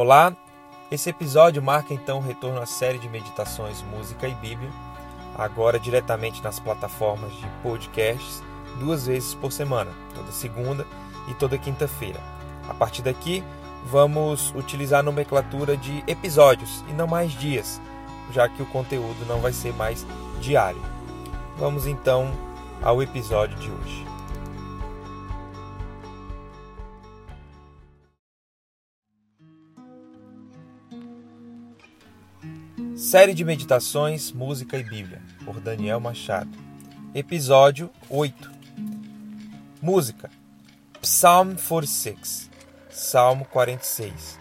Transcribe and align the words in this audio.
Olá, 0.00 0.32
esse 0.92 1.10
episódio 1.10 1.60
marca 1.60 1.92
então 1.92 2.18
o 2.18 2.22
retorno 2.22 2.60
à 2.60 2.66
série 2.66 3.00
de 3.00 3.08
meditações 3.08 3.82
Música 3.82 4.28
e 4.28 4.34
Bíblia, 4.36 4.70
agora 5.36 5.76
diretamente 5.76 6.40
nas 6.40 6.60
plataformas 6.60 7.32
de 7.32 7.44
podcasts, 7.64 8.40
duas 8.78 9.08
vezes 9.08 9.34
por 9.34 9.50
semana, 9.50 9.90
toda 10.14 10.30
segunda 10.30 10.86
e 11.26 11.34
toda 11.34 11.58
quinta-feira. 11.58 12.20
A 12.68 12.74
partir 12.74 13.02
daqui, 13.02 13.42
vamos 13.86 14.54
utilizar 14.54 15.00
a 15.00 15.02
nomenclatura 15.02 15.76
de 15.76 16.04
episódios 16.06 16.84
e 16.88 16.92
não 16.92 17.08
mais 17.08 17.32
dias, 17.32 17.80
já 18.30 18.48
que 18.48 18.62
o 18.62 18.66
conteúdo 18.66 19.26
não 19.26 19.40
vai 19.40 19.52
ser 19.52 19.74
mais 19.74 20.06
diário. 20.40 20.80
Vamos 21.56 21.88
então 21.88 22.30
ao 22.80 23.02
episódio 23.02 23.58
de 23.58 23.68
hoje. 23.68 24.07
Série 32.98 33.32
de 33.32 33.44
Meditações, 33.44 34.32
Música 34.32 34.76
e 34.76 34.82
Bíblia, 34.82 35.22
por 35.44 35.60
Daniel 35.60 36.00
Machado. 36.00 36.50
Episódio 37.14 37.90
8. 38.10 38.50
Música. 39.80 40.28
Psalm 41.00 41.54
46. 41.54 42.50
Salmo 42.90 43.44
46. 43.44 44.36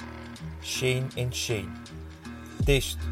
Shane 0.59 1.07
and 1.15 1.31
Shane. 1.31 1.71
Texto. 2.65 3.05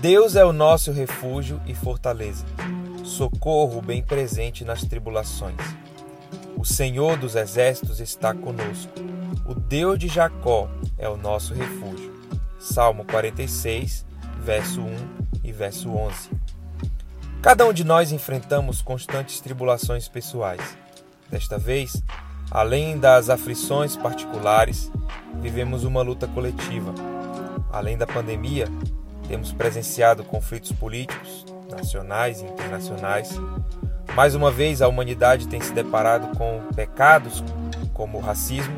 Deus 0.00 0.34
é 0.34 0.46
o 0.46 0.52
nosso 0.52 0.92
refúgio 0.92 1.60
e 1.66 1.74
fortaleza, 1.74 2.46
socorro 3.04 3.82
bem 3.82 4.02
presente 4.02 4.64
nas 4.64 4.80
tribulações. 4.80 5.60
O 6.56 6.64
Senhor 6.64 7.18
dos 7.18 7.34
exércitos 7.34 8.00
está 8.00 8.32
conosco. 8.32 8.94
O 9.46 9.52
Deus 9.52 9.98
de 9.98 10.08
Jacó 10.08 10.70
é 10.96 11.06
o 11.06 11.18
nosso 11.18 11.52
refúgio. 11.52 12.18
Salmo 12.58 13.04
46, 13.04 14.08
verso 14.40 14.80
1 14.80 14.96
e 15.44 15.52
verso 15.52 15.90
11. 15.90 16.30
Cada 17.42 17.66
um 17.66 17.72
de 17.72 17.84
nós 17.84 18.10
enfrentamos 18.10 18.82
constantes 18.82 19.40
tribulações 19.40 20.08
pessoais. 20.08 20.76
Desta 21.30 21.58
vez, 21.58 22.02
além 22.50 22.98
das 22.98 23.30
aflições 23.30 23.96
particulares, 23.96 24.90
vivemos 25.40 25.84
uma 25.84 26.02
luta 26.02 26.26
coletiva. 26.26 26.92
Além 27.70 27.96
da 27.96 28.06
pandemia, 28.06 28.66
temos 29.28 29.52
presenciado 29.52 30.24
conflitos 30.24 30.72
políticos, 30.72 31.44
nacionais 31.70 32.40
e 32.40 32.46
internacionais. 32.46 33.30
Mais 34.16 34.34
uma 34.34 34.50
vez, 34.50 34.82
a 34.82 34.88
humanidade 34.88 35.46
tem 35.46 35.60
se 35.60 35.72
deparado 35.72 36.36
com 36.36 36.62
pecados 36.74 37.44
como 37.94 38.18
o 38.18 38.20
racismo, 38.20 38.74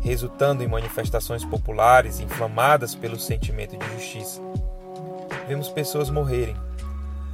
resultando 0.00 0.64
em 0.64 0.68
manifestações 0.68 1.44
populares 1.44 2.18
inflamadas 2.18 2.94
pelo 2.94 3.18
sentimento 3.18 3.76
de 3.76 3.92
justiça 3.94 4.40
vemos 5.52 5.68
pessoas 5.68 6.08
morrerem, 6.08 6.56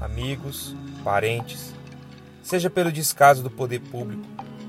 amigos, 0.00 0.74
parentes, 1.04 1.72
seja 2.42 2.68
pelo 2.68 2.90
descaso 2.90 3.44
do 3.44 3.50
poder 3.50 3.78
público, 3.78 4.24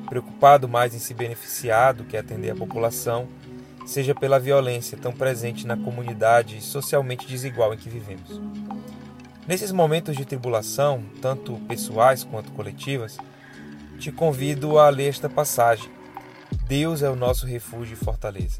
preocupado 0.08 0.70
mais 0.70 0.94
em 0.94 1.00
se 1.00 1.16
beneficiar 1.16 1.96
do 1.96 2.04
que 2.04 2.16
atender 2.16 2.52
a 2.52 2.56
população, 2.56 3.28
seja 3.88 4.14
pela 4.14 4.40
violência 4.40 4.96
tão 5.00 5.12
presente 5.12 5.66
na 5.66 5.76
comunidade 5.76 6.62
socialmente 6.62 7.26
desigual 7.26 7.74
em 7.74 7.78
que 7.78 7.90
vivemos. 7.90 8.40
Nesses 9.48 9.72
momentos 9.72 10.16
de 10.16 10.26
tribulação, 10.26 11.04
tanto 11.20 11.56
pessoais 11.68 12.24
quanto 12.24 12.52
coletivas, 12.52 13.18
te 13.98 14.12
convido 14.12 14.78
a 14.78 14.90
ler 14.90 15.10
esta 15.10 15.28
passagem. 15.28 15.90
Deus 16.68 17.02
é 17.02 17.10
o 17.10 17.16
nosso 17.16 17.48
refúgio 17.48 17.94
e 18.00 18.06
fortaleza. 18.06 18.60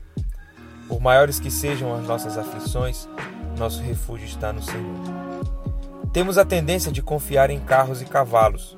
Por 0.88 1.00
maiores 1.00 1.40
que 1.40 1.52
sejam 1.52 1.94
as 1.94 2.08
nossas 2.08 2.40
aflições, 2.40 3.08
nosso 3.60 3.82
refúgio 3.84 4.26
está 4.26 4.54
no 4.54 4.64
Senhor. 4.64 4.96
Temos 6.14 6.38
a 6.38 6.46
tendência 6.46 6.92
de 6.92 7.04
confiar 7.04 7.50
em 7.50 7.60
carros 7.60 8.02
e 8.02 8.06
cavalos, 8.06 8.76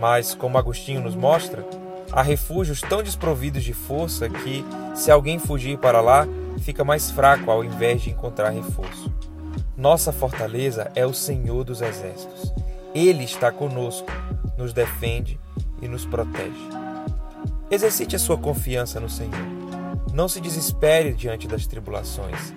mas, 0.00 0.34
como 0.34 0.58
Agostinho 0.58 1.02
nos 1.02 1.14
mostra, 1.14 1.64
há 2.10 2.22
refúgios 2.22 2.80
tão 2.80 3.02
desprovidos 3.02 3.62
de 3.62 3.72
força 3.72 4.28
que, 4.28 4.64
se 4.94 5.10
alguém 5.10 5.38
fugir 5.38 5.78
para 5.78 6.00
lá, 6.00 6.26
fica 6.60 6.82
mais 6.82 7.10
fraco 7.10 7.50
ao 7.50 7.62
invés 7.62 8.02
de 8.02 8.10
encontrar 8.10 8.50
reforço. 8.50 9.12
Nossa 9.76 10.10
fortaleza 10.10 10.90
é 10.94 11.04
o 11.04 11.12
Senhor 11.12 11.62
dos 11.62 11.82
Exércitos. 11.82 12.52
Ele 12.94 13.24
está 13.24 13.52
conosco, 13.52 14.10
nos 14.56 14.72
defende 14.72 15.38
e 15.82 15.86
nos 15.86 16.06
protege. 16.06 16.68
Exercite 17.70 18.16
a 18.16 18.18
sua 18.18 18.38
confiança 18.38 18.98
no 18.98 19.08
Senhor. 19.08 19.34
Não 20.12 20.28
se 20.28 20.40
desespere 20.40 21.12
diante 21.12 21.46
das 21.46 21.66
tribulações. 21.66 22.54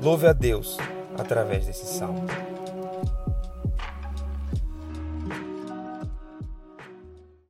Louve 0.00 0.26
a 0.26 0.32
Deus 0.32 0.78
através 1.20 1.66
desse 1.66 1.86
salmo. 1.86 2.24